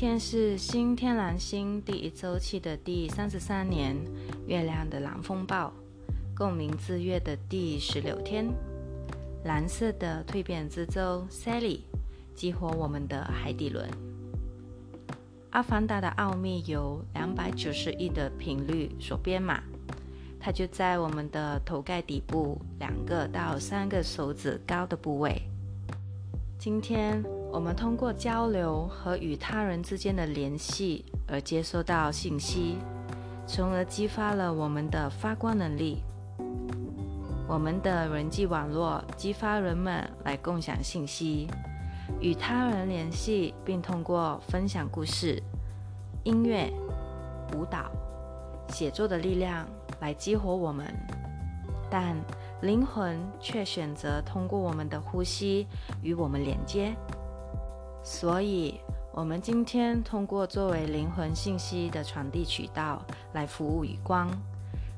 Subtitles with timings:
[0.00, 3.94] 天是新天狼星第一周期的第三十三年，
[4.46, 5.70] 月亮的蓝风暴，
[6.34, 8.50] 共鸣之月的第十六天。
[9.44, 11.80] 蓝色的蜕变之舟 Sally
[12.34, 13.86] 激活我们的海底轮。
[15.50, 19.62] 阿凡达的奥秘由两百九十亿的频率所编码，
[20.40, 25.42] 它就在我们的头盖底部两个到三个手指高的部位。
[26.60, 27.24] 今天。
[27.50, 32.76] 我们通过交流和与他人之间的联系而接收到信息，
[33.46, 36.02] 从而激发了我们的发光能力。
[37.48, 41.48] 我们的人际网络激发人们来共享信息、
[42.20, 45.42] 与他人联系，并通过分享故事、
[46.24, 46.70] 音乐、
[47.56, 47.90] 舞蹈、
[48.68, 49.66] 写作的力量
[50.00, 50.86] 来激活我们。
[51.90, 52.14] 但
[52.62, 55.66] 灵魂却选择通过我们的呼吸
[56.02, 56.94] 与我们连接。
[58.02, 58.80] 所以，
[59.12, 64.30] 我们今天通过作为灵魂信息的传递渠道来服务与光，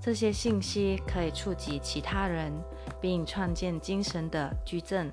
[0.00, 2.52] 这些信息可以触及其他人，
[3.00, 5.10] 并创建精神的矩阵。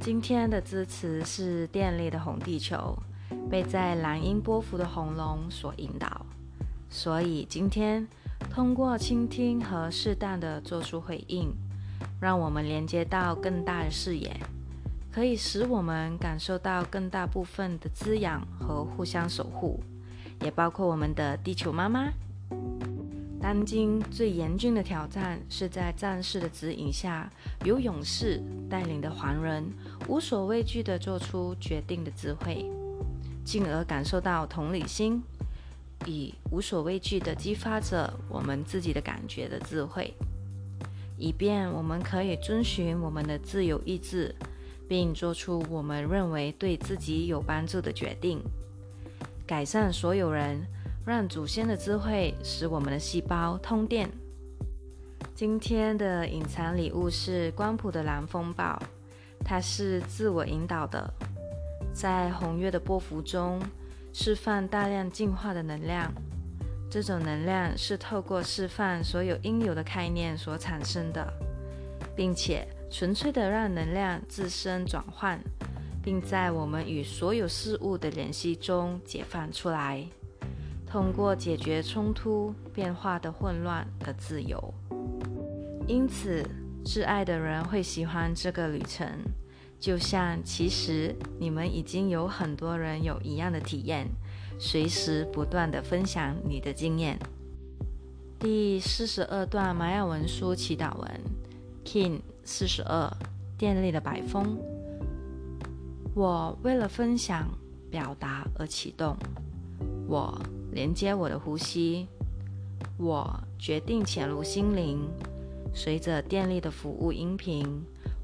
[0.00, 2.96] 今天的支持是电力的红地球，
[3.50, 6.26] 被在蓝音波幅的红龙所引导。
[6.90, 8.06] 所以，今天
[8.54, 11.50] 通过倾听和适当的做出回应，
[12.20, 14.30] 让我们连接到更大的视野。
[15.10, 19.80] 可以使我们感受到更大部分的滋养和互相守护，
[20.42, 22.10] 也包括我们的地球妈妈。
[23.40, 27.30] 当今最严峻的挑战是在战士的指引下，
[27.64, 29.64] 由勇士带领的黄人
[30.08, 32.70] 无所畏惧地做出决定的智慧，
[33.44, 35.22] 进而感受到同理心，
[36.06, 40.12] 以无所畏惧地激发着我们自己的感觉的智慧，
[41.18, 44.34] 以便我们可以遵循我们的自由意志。
[44.88, 48.42] 并做出我们认为对自己有帮助的决定，
[49.46, 50.60] 改善所有人，
[51.06, 54.10] 让祖先的智慧使我们的细胞通电。
[55.34, 58.78] 今天的隐藏礼物是光谱的蓝风暴，
[59.42, 61.10] 它是自我引导的，
[61.94, 63.58] 在红月的波幅中
[64.12, 66.12] 释放大量进化的能量。
[66.90, 71.32] 这种能量是透过释放所有应有的概念所产生的，
[72.14, 72.66] 并且。
[72.94, 75.42] 纯粹的让能量自身转换，
[76.02, 80.06] 并在我们与所有事物的联系中解放出来，
[80.86, 84.62] 通过解决冲突、变化的混乱和自由。
[85.88, 86.46] 因此，
[86.84, 89.08] 挚爱的人会喜欢这个旅程，
[89.82, 94.06] 就像其实你们已经有很多人有一样的体验，
[94.56, 97.18] 随时不断的分享你的经验。
[98.38, 101.20] 第四十二段玛雅文书祈祷文
[101.84, 102.20] ，King。
[102.44, 103.08] 四十二，
[103.56, 104.56] 电力的摆风。
[106.12, 107.48] 我为了分享、
[107.88, 109.16] 表达而启动。
[110.08, 110.40] 我
[110.72, 112.06] 连接我的呼吸。
[112.98, 115.08] 我决定潜入心灵。
[115.72, 117.64] 随着电力的服务音频，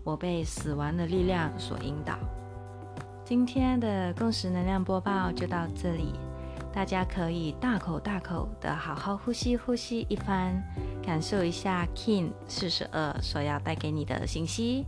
[0.08, 2.18] 我被死亡的力量所引导。
[3.26, 6.14] 今天的共识能量播报就到这里。
[6.72, 10.62] 大家可以大口大口的好好呼吸呼吸一番。
[11.04, 14.86] 感受一下 King 四十二所要带给你的信息，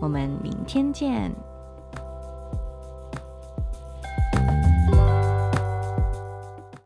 [0.00, 1.30] 我们明天见。